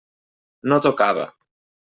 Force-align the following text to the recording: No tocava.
No 0.73 0.81
tocava. 0.87 1.29